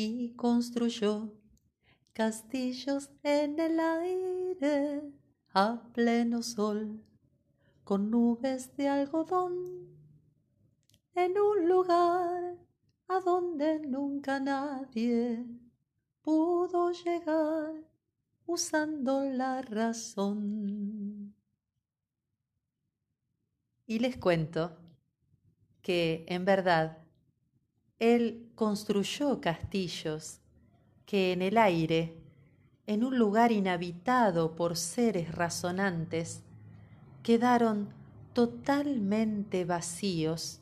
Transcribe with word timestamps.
y 0.00 0.32
construyó 0.36 1.34
castillos 2.12 3.10
en 3.24 3.58
el 3.58 3.80
aire 3.80 5.02
a 5.52 5.82
pleno 5.92 6.40
sol 6.40 7.02
con 7.82 8.08
nubes 8.08 8.76
de 8.76 8.88
algodón 8.88 9.54
en 11.16 11.36
un 11.36 11.68
lugar 11.68 12.58
a 13.08 13.18
donde 13.18 13.80
nunca 13.80 14.38
nadie 14.38 15.44
pudo 16.22 16.92
llegar 16.92 17.74
usando 18.46 19.24
la 19.24 19.62
razón. 19.62 21.34
Y 23.84 23.98
les 23.98 24.16
cuento 24.16 24.78
que 25.82 26.24
en 26.28 26.44
verdad 26.44 27.07
él 27.98 28.48
construyó 28.54 29.40
castillos 29.40 30.40
que 31.04 31.32
en 31.32 31.42
el 31.42 31.58
aire, 31.58 32.16
en 32.86 33.04
un 33.04 33.18
lugar 33.18 33.50
inhabitado 33.50 34.54
por 34.54 34.76
seres 34.76 35.34
razonantes, 35.34 36.42
quedaron 37.22 37.88
totalmente 38.32 39.64
vacíos 39.64 40.60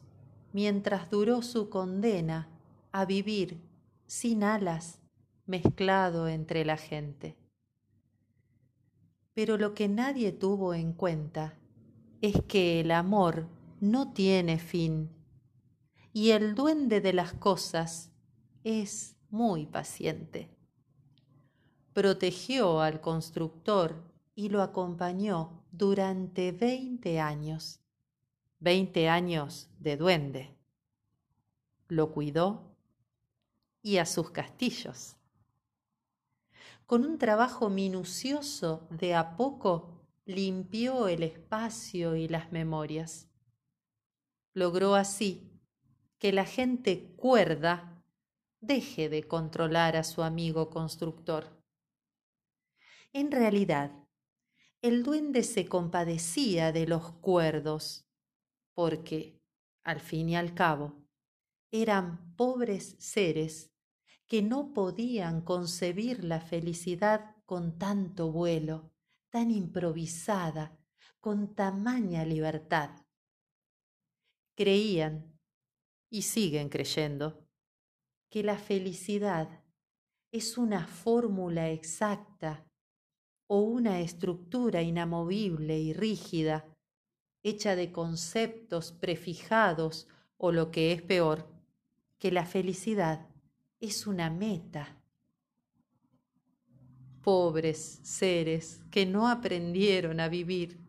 mientras 0.52 1.10
duró 1.10 1.42
su 1.42 1.68
condena 1.68 2.48
a 2.92 3.04
vivir 3.04 3.60
sin 4.06 4.42
alas 4.42 4.98
mezclado 5.46 6.28
entre 6.28 6.64
la 6.64 6.76
gente. 6.76 7.36
Pero 9.34 9.58
lo 9.58 9.74
que 9.74 9.88
nadie 9.88 10.32
tuvo 10.32 10.72
en 10.72 10.94
cuenta 10.94 11.58
es 12.22 12.40
que 12.48 12.80
el 12.80 12.90
amor 12.90 13.46
no 13.80 14.12
tiene 14.12 14.58
fin 14.58 15.10
y 16.16 16.30
el 16.30 16.54
duende 16.54 17.02
de 17.02 17.12
las 17.12 17.34
cosas 17.34 18.10
es 18.64 19.16
muy 19.28 19.66
paciente. 19.66 20.48
Protegió 21.92 22.80
al 22.80 23.02
constructor 23.02 24.02
y 24.34 24.48
lo 24.48 24.62
acompañó 24.62 25.62
durante 25.72 26.52
veinte 26.52 27.20
años, 27.20 27.80
veinte 28.60 29.10
años 29.10 29.68
de 29.78 29.98
duende. 29.98 30.56
Lo 31.86 32.12
cuidó 32.12 32.74
y 33.82 33.98
a 33.98 34.06
sus 34.06 34.30
castillos. 34.30 35.16
Con 36.86 37.04
un 37.04 37.18
trabajo 37.18 37.68
minucioso 37.68 38.88
de 38.88 39.14
a 39.14 39.36
poco 39.36 40.00
limpió 40.24 41.08
el 41.08 41.22
espacio 41.24 42.16
y 42.16 42.26
las 42.26 42.52
memorias. 42.52 43.28
Logró 44.54 44.94
así 44.94 45.52
que 46.18 46.32
la 46.32 46.44
gente 46.44 47.14
cuerda 47.16 48.02
deje 48.60 49.08
de 49.08 49.24
controlar 49.24 49.96
a 49.96 50.04
su 50.04 50.22
amigo 50.22 50.70
constructor. 50.70 51.62
En 53.12 53.30
realidad, 53.30 53.92
el 54.82 55.02
duende 55.02 55.42
se 55.42 55.66
compadecía 55.66 56.72
de 56.72 56.86
los 56.86 57.12
cuerdos, 57.12 58.06
porque, 58.74 59.40
al 59.82 60.00
fin 60.00 60.28
y 60.30 60.36
al 60.36 60.54
cabo, 60.54 61.06
eran 61.70 62.34
pobres 62.36 62.96
seres 62.98 63.72
que 64.26 64.42
no 64.42 64.72
podían 64.72 65.40
concebir 65.42 66.24
la 66.24 66.40
felicidad 66.40 67.36
con 67.44 67.78
tanto 67.78 68.32
vuelo, 68.32 68.92
tan 69.30 69.50
improvisada, 69.50 70.78
con 71.20 71.54
tamaña 71.54 72.24
libertad. 72.24 72.90
Creían 74.56 75.35
y 76.10 76.22
siguen 76.22 76.68
creyendo 76.68 77.46
que 78.30 78.42
la 78.42 78.58
felicidad 78.58 79.48
es 80.32 80.58
una 80.58 80.86
fórmula 80.86 81.70
exacta 81.70 82.66
o 83.46 83.60
una 83.60 84.00
estructura 84.00 84.82
inamovible 84.82 85.78
y 85.78 85.92
rígida, 85.92 86.66
hecha 87.42 87.76
de 87.76 87.92
conceptos 87.92 88.92
prefijados 88.92 90.08
o 90.36 90.52
lo 90.52 90.70
que 90.70 90.92
es 90.92 91.02
peor, 91.02 91.48
que 92.18 92.32
la 92.32 92.44
felicidad 92.44 93.28
es 93.80 94.06
una 94.06 94.30
meta. 94.30 95.00
Pobres 97.22 98.00
seres 98.02 98.80
que 98.90 99.06
no 99.06 99.28
aprendieron 99.28 100.20
a 100.20 100.28
vivir, 100.28 100.80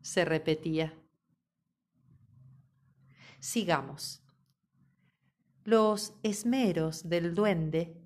se 0.00 0.24
repetía. 0.24 0.94
Sigamos. 3.40 4.25
Los 5.66 6.12
esmeros 6.22 7.08
del 7.08 7.34
duende 7.34 8.00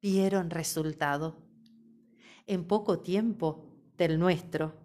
dieron 0.00 0.48
resultado. 0.48 1.42
En 2.46 2.64
poco 2.64 3.00
tiempo 3.00 3.66
del 3.98 4.20
nuestro. 4.20 4.76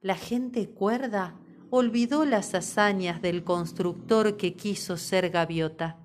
La 0.00 0.16
gente 0.16 0.70
cuerda 0.70 1.38
olvidó 1.70 2.24
las 2.24 2.52
hazañas 2.56 3.22
del 3.22 3.44
constructor 3.44 4.36
que 4.36 4.56
quiso 4.56 4.96
ser 4.96 5.30
gaviota, 5.30 6.04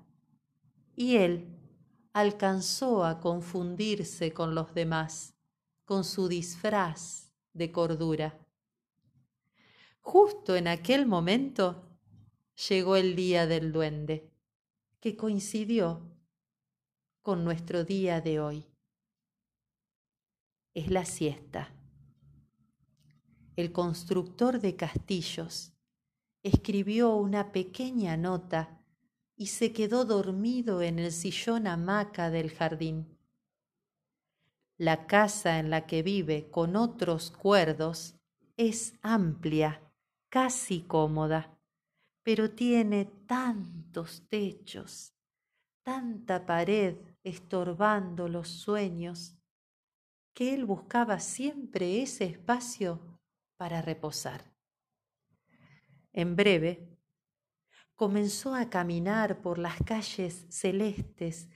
y 0.94 1.16
él 1.16 1.58
alcanzó 2.12 3.04
a 3.04 3.18
confundirse 3.18 4.32
con 4.32 4.54
los 4.54 4.74
demás, 4.74 5.34
con 5.86 6.04
su 6.04 6.28
disfraz 6.28 7.32
de 7.52 7.72
cordura. 7.72 8.38
Justo 10.02 10.54
en 10.54 10.68
aquel 10.68 11.04
momento 11.06 11.98
llegó 12.68 12.94
el 12.94 13.16
día 13.16 13.48
del 13.48 13.72
duende 13.72 14.30
que 15.00 15.16
coincidió 15.16 16.02
con 17.22 17.42
nuestro 17.42 17.84
día 17.84 18.20
de 18.20 18.38
hoy. 18.38 18.66
Es 20.74 20.90
la 20.90 21.06
siesta. 21.06 21.74
El 23.56 23.72
constructor 23.72 24.60
de 24.60 24.76
castillos 24.76 25.72
escribió 26.42 27.14
una 27.14 27.50
pequeña 27.50 28.18
nota 28.18 28.78
y 29.36 29.46
se 29.46 29.72
quedó 29.72 30.04
dormido 30.04 30.82
en 30.82 30.98
el 30.98 31.12
sillón 31.12 31.66
hamaca 31.66 32.30
del 32.30 32.50
jardín. 32.50 33.18
La 34.76 35.06
casa 35.06 35.58
en 35.58 35.70
la 35.70 35.86
que 35.86 36.02
vive 36.02 36.50
con 36.50 36.76
otros 36.76 37.30
cuerdos 37.30 38.16
es 38.58 38.94
amplia, 39.02 39.80
casi 40.28 40.82
cómoda 40.82 41.59
pero 42.32 42.48
tiene 42.52 43.06
tantos 43.26 44.28
techos, 44.28 45.16
tanta 45.82 46.46
pared 46.46 46.96
estorbando 47.24 48.28
los 48.28 48.48
sueños, 48.48 49.36
que 50.32 50.54
él 50.54 50.64
buscaba 50.64 51.18
siempre 51.18 52.00
ese 52.02 52.26
espacio 52.26 53.18
para 53.56 53.82
reposar. 53.82 54.54
En 56.12 56.36
breve, 56.36 56.96
comenzó 57.96 58.54
a 58.54 58.70
caminar 58.70 59.42
por 59.42 59.58
las 59.58 59.82
calles 59.82 60.46
celestes 60.50 61.48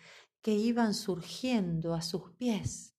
que 0.43 0.55
iban 0.55 0.93
surgiendo 0.93 1.95
a 1.95 2.03
sus 2.03 2.33
pies. 2.33 2.97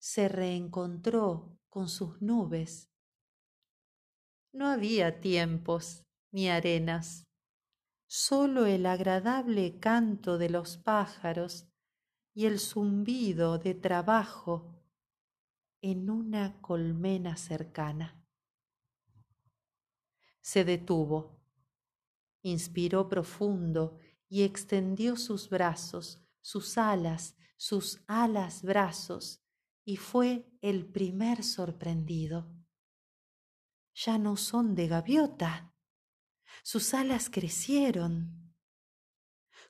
Se 0.00 0.28
reencontró 0.28 1.56
con 1.68 1.88
sus 1.88 2.20
nubes. 2.20 2.90
No 4.52 4.66
había 4.66 5.20
tiempos 5.20 6.02
ni 6.36 6.50
arenas, 6.50 7.26
sólo 8.06 8.66
el 8.66 8.84
agradable 8.84 9.80
canto 9.80 10.36
de 10.36 10.50
los 10.50 10.76
pájaros 10.76 11.66
y 12.34 12.44
el 12.44 12.60
zumbido 12.60 13.58
de 13.58 13.72
trabajo 13.72 14.84
en 15.80 16.10
una 16.10 16.60
colmena 16.60 17.38
cercana. 17.38 18.22
Se 20.42 20.66
detuvo, 20.66 21.40
inspiró 22.42 23.08
profundo 23.08 23.98
y 24.28 24.42
extendió 24.42 25.16
sus 25.16 25.48
brazos, 25.48 26.22
sus 26.42 26.76
alas, 26.76 27.34
sus 27.56 28.04
alas 28.08 28.62
brazos, 28.62 29.40
y 29.86 29.96
fue 29.96 30.46
el 30.60 30.84
primer 30.84 31.42
sorprendido. 31.42 32.54
Ya 33.94 34.18
no 34.18 34.36
son 34.36 34.74
de 34.74 34.88
gaviota, 34.88 35.72
sus 36.66 36.94
alas 36.94 37.30
crecieron. 37.30 38.52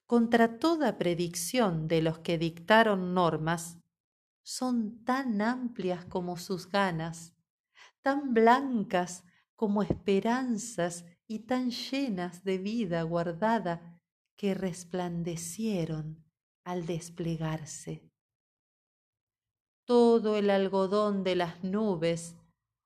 Contra 0.06 0.58
toda 0.58 0.96
predicción 0.96 1.88
de 1.88 2.00
los 2.00 2.20
que 2.20 2.38
dictaron 2.38 3.12
normas, 3.12 3.76
son 4.42 5.04
tan 5.04 5.42
amplias 5.42 6.06
como 6.06 6.38
sus 6.38 6.70
ganas, 6.70 7.34
tan 8.00 8.32
blancas 8.32 9.24
como 9.56 9.82
esperanzas 9.82 11.04
y 11.26 11.40
tan 11.40 11.70
llenas 11.70 12.44
de 12.44 12.56
vida 12.56 13.02
guardada 13.02 14.00
que 14.34 14.54
resplandecieron 14.54 16.24
al 16.64 16.86
desplegarse. 16.86 18.10
Todo 19.84 20.38
el 20.38 20.48
algodón 20.48 21.24
de 21.24 21.36
las 21.36 21.62
nubes 21.62 22.36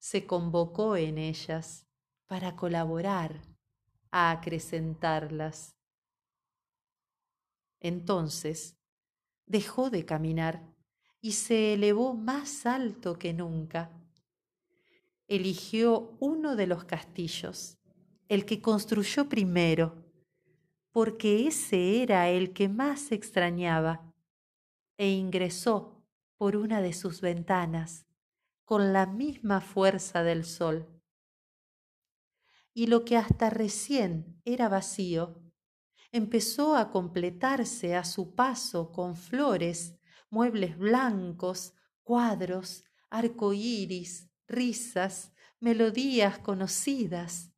se 0.00 0.26
convocó 0.26 0.96
en 0.96 1.16
ellas 1.16 1.86
para 2.26 2.56
colaborar 2.56 3.50
a 4.10 4.30
acrecentarlas. 4.30 5.76
Entonces 7.80 8.76
dejó 9.46 9.90
de 9.90 10.04
caminar 10.04 10.62
y 11.20 11.32
se 11.32 11.74
elevó 11.74 12.14
más 12.14 12.66
alto 12.66 13.18
que 13.18 13.32
nunca. 13.32 13.90
Eligió 15.28 16.16
uno 16.18 16.56
de 16.56 16.66
los 16.66 16.84
castillos, 16.84 17.78
el 18.28 18.44
que 18.44 18.60
construyó 18.60 19.28
primero, 19.28 20.04
porque 20.90 21.46
ese 21.46 22.02
era 22.02 22.28
el 22.28 22.52
que 22.52 22.68
más 22.68 23.12
extrañaba, 23.12 24.12
e 24.96 25.10
ingresó 25.10 26.04
por 26.36 26.56
una 26.56 26.80
de 26.80 26.92
sus 26.92 27.20
ventanas 27.20 28.06
con 28.64 28.92
la 28.92 29.06
misma 29.06 29.60
fuerza 29.60 30.22
del 30.22 30.44
sol. 30.44 31.00
Y 32.72 32.87
lo 32.87 33.05
que 33.05 33.17
hasta 33.17 33.50
recién 33.50 34.40
era 34.44 34.69
vacío, 34.69 35.43
empezó 36.12 36.76
a 36.76 36.90
completarse 36.90 37.94
a 37.94 38.05
su 38.05 38.34
paso 38.34 38.93
con 38.93 39.17
flores, 39.17 39.99
muebles 40.31 40.76
blancos, 40.78 41.75
cuadros, 42.02 42.84
arcoíris, 43.11 44.31
risas, 44.46 45.32
melodías 45.61 46.38
conocidas. 46.38 47.52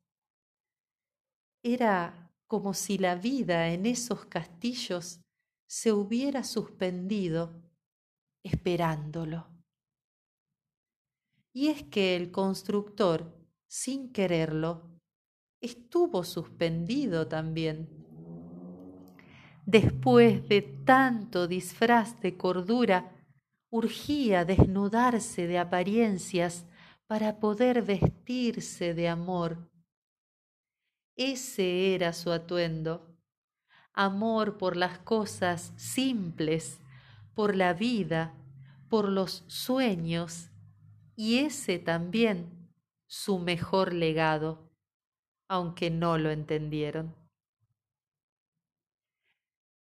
Era 1.63 2.31
como 2.47 2.73
si 2.73 2.97
la 2.97 3.15
vida 3.15 3.69
en 3.69 3.85
esos 3.85 4.25
castillos 4.25 5.21
se 5.65 5.91
hubiera 5.91 6.43
suspendido 6.43 7.63
esperándolo. 8.43 9.49
Y 11.51 11.69
es 11.69 11.83
que 11.83 12.15
el 12.15 12.31
constructor, 12.31 13.35
sin 13.67 14.11
quererlo, 14.11 15.01
estuvo 15.63 16.25
suspendido 16.25 17.27
también. 17.27 17.89
Después 19.65 20.47
de 20.49 20.61
tanto 20.61 21.47
disfraz 21.47 22.19
de 22.19 22.35
cordura, 22.35 23.15
urgía 23.69 24.43
desnudarse 24.43 25.47
de 25.47 25.57
apariencias 25.57 26.65
para 27.07 27.39
poder 27.39 27.81
vestirse 27.81 28.93
de 28.93 29.07
amor. 29.07 29.71
Ese 31.15 31.95
era 31.95 32.11
su 32.11 32.31
atuendo, 32.33 33.15
amor 33.93 34.57
por 34.57 34.75
las 34.75 34.99
cosas 34.99 35.71
simples, 35.77 36.81
por 37.33 37.55
la 37.55 37.73
vida, 37.73 38.33
por 38.89 39.07
los 39.07 39.45
sueños, 39.47 40.49
y 41.15 41.37
ese 41.37 41.79
también 41.79 42.69
su 43.07 43.39
mejor 43.39 43.93
legado, 43.93 44.72
aunque 45.53 45.91
no 45.91 46.17
lo 46.17 46.31
entendieron. 46.31 47.15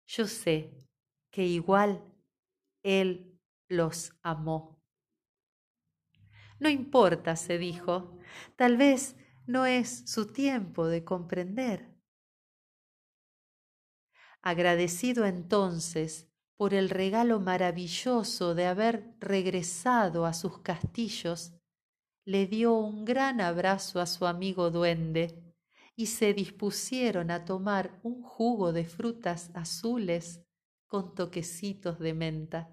Yo 0.05 0.27
sé 0.27 0.69
que 1.31 1.43
igual 1.43 2.03
Él 2.83 3.41
los 3.67 4.13
amó. 4.21 4.79
No 6.59 6.69
importa, 6.69 7.35
se 7.35 7.57
dijo, 7.57 8.19
tal 8.55 8.77
vez 8.77 9.15
no 9.47 9.65
es 9.65 10.03
su 10.05 10.31
tiempo 10.31 10.85
de 10.85 11.03
comprender. 11.03 11.99
Agradecido 14.43 15.25
entonces 15.25 16.31
por 16.57 16.75
el 16.75 16.91
regalo 16.91 17.39
maravilloso 17.39 18.53
de 18.53 18.67
haber 18.67 19.15
regresado 19.19 20.27
a 20.27 20.33
sus 20.33 20.59
castillos, 20.59 21.55
le 22.23 22.45
dio 22.45 22.73
un 22.75 23.03
gran 23.03 23.41
abrazo 23.41 23.99
a 23.99 24.05
su 24.05 24.27
amigo 24.27 24.69
duende 24.69 25.44
y 25.95 26.07
se 26.07 26.33
dispusieron 26.33 27.31
a 27.31 27.45
tomar 27.45 27.99
un 28.03 28.21
jugo 28.21 28.73
de 28.73 28.85
frutas 28.85 29.49
azules 29.53 30.41
con 30.87 31.15
toquecitos 31.15 31.99
de 31.99 32.13
menta. 32.13 32.69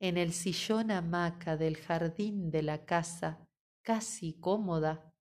En 0.00 0.16
el 0.16 0.32
sillón 0.32 0.90
hamaca 0.90 1.56
del 1.56 1.76
jardín 1.76 2.50
de 2.50 2.62
la 2.62 2.84
casa, 2.84 3.46
casi 3.82 4.34
cómoda, 4.40 5.14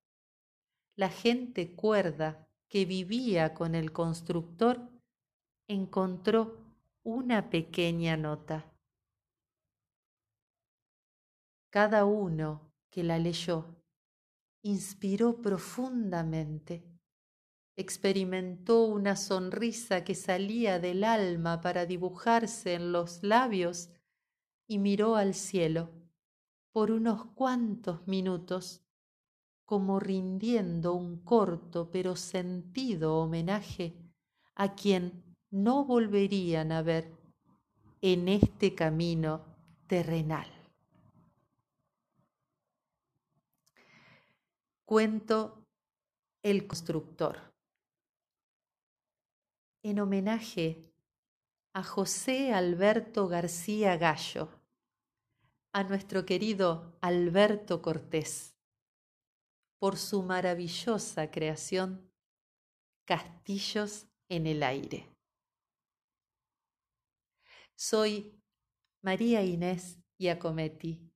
la 0.95 1.09
gente 1.09 1.75
cuerda 1.75 2.47
que 2.67 2.85
vivía 2.85 3.53
con 3.53 3.75
el 3.75 3.91
constructor 3.91 4.89
encontró 5.67 6.57
una 7.03 7.50
pequeña 7.50 8.17
nota. 8.17 8.74
Cada 11.69 12.06
uno 12.06 12.74
que 12.89 13.03
la 13.03 13.17
leyó 13.17 13.81
inspiró 14.63 15.42
profundamente. 15.42 16.84
Experimentó 17.75 18.86
una 18.86 19.16
sonrisa 19.16 20.04
que 20.04 20.13
salía 20.13 20.80
del 20.80 21.04
alma 21.04 21.62
para 21.62 21.86
dibujarse 21.86 22.74
en 22.74 22.92
los 22.92 23.24
labios 23.24 23.90
y 24.68 24.78
miró 24.78 25.16
al 25.16 25.34
cielo 25.34 25.90
por 26.72 26.92
unos 26.92 27.25
cuantos 27.34 28.08
minutos, 28.08 28.81
como 29.66 30.00
rindiendo 30.00 30.94
un 30.94 31.18
corto 31.24 31.90
pero 31.92 32.16
sentido 32.16 33.18
homenaje 33.18 33.98
a 34.56 34.75
quien 34.75 35.24
no 35.50 35.86
volverían 35.86 36.72
a 36.72 36.81
ver 36.81 37.13
en 38.02 38.28
este 38.28 38.75
camino 38.75 39.46
terrenal. 39.88 40.61
Cuento 44.91 45.65
El 46.43 46.67
constructor. 46.67 47.53
En 49.85 50.01
homenaje 50.01 50.91
a 51.73 51.81
José 51.81 52.51
Alberto 52.51 53.29
García 53.29 53.95
Gallo, 53.95 54.49
a 55.71 55.85
nuestro 55.85 56.25
querido 56.25 56.97
Alberto 56.99 57.81
Cortés, 57.81 58.53
por 59.79 59.95
su 59.95 60.23
maravillosa 60.23 61.31
creación 61.31 62.11
Castillos 63.05 64.07
en 64.27 64.45
el 64.45 64.61
Aire. 64.61 65.07
Soy 67.77 68.38
María 69.01 69.41
Inés 69.41 69.99
Giacometti 70.19 71.13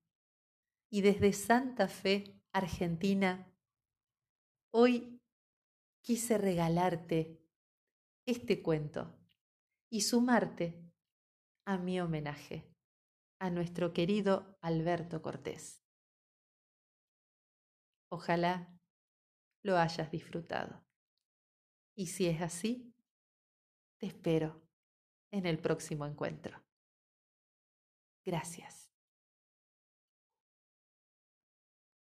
y 0.89 1.01
desde 1.01 1.33
Santa 1.33 1.89
Fe, 1.89 2.41
Argentina, 2.53 3.51
Hoy 4.77 5.21
quise 6.01 6.37
regalarte 6.37 7.41
este 8.27 8.61
cuento 8.61 9.17
y 9.89 10.01
sumarte 10.01 10.91
a 11.65 11.77
mi 11.77 12.01
homenaje 12.01 12.75
a 13.39 13.49
nuestro 13.49 13.93
querido 13.93 14.59
Alberto 14.61 15.21
Cortés. 15.21 15.81
Ojalá 18.11 18.77
lo 19.63 19.77
hayas 19.77 20.11
disfrutado. 20.11 20.85
Y 21.95 22.07
si 22.07 22.27
es 22.27 22.41
así, 22.41 22.93
te 23.97 24.07
espero 24.07 24.61
en 25.31 25.45
el 25.45 25.57
próximo 25.57 26.05
encuentro. 26.05 26.61
Gracias. 28.25 28.84